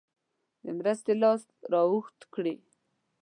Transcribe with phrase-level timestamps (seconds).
[0.63, 1.41] د مرستې لاس
[1.71, 2.55] را اوږد کړي.